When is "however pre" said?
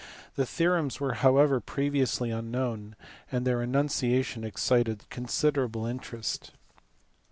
1.13-1.91